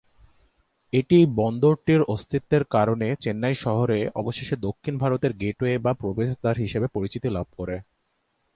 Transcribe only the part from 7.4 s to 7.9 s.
করে।